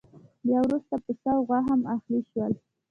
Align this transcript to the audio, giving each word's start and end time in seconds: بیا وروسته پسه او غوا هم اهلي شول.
بیا 0.45 0.59
وروسته 0.67 0.95
پسه 1.03 1.29
او 1.35 1.41
غوا 1.47 1.59
هم 1.69 1.81
اهلي 1.93 2.21
شول. 2.29 2.53